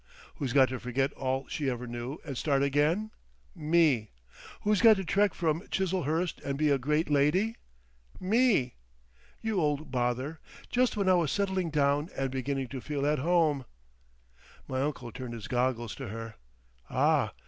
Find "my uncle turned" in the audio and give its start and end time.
14.67-15.35